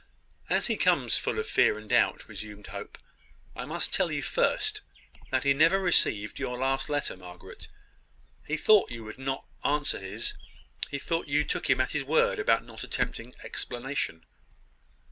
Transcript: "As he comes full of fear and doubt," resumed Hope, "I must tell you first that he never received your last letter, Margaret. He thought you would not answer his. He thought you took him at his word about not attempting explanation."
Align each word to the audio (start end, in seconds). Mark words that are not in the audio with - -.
"As 0.49 0.65
he 0.65 0.77
comes 0.77 1.19
full 1.19 1.37
of 1.37 1.45
fear 1.47 1.77
and 1.77 1.87
doubt," 1.87 2.27
resumed 2.27 2.65
Hope, 2.65 2.97
"I 3.55 3.65
must 3.65 3.93
tell 3.93 4.11
you 4.11 4.23
first 4.23 4.81
that 5.29 5.43
he 5.43 5.53
never 5.53 5.77
received 5.77 6.39
your 6.39 6.57
last 6.57 6.89
letter, 6.89 7.15
Margaret. 7.15 7.67
He 8.47 8.57
thought 8.57 8.89
you 8.89 9.03
would 9.03 9.19
not 9.19 9.45
answer 9.63 9.99
his. 9.99 10.33
He 10.89 10.97
thought 10.97 11.27
you 11.27 11.43
took 11.43 11.69
him 11.69 11.79
at 11.79 11.91
his 11.91 12.03
word 12.03 12.39
about 12.39 12.65
not 12.65 12.83
attempting 12.83 13.35
explanation." 13.43 14.25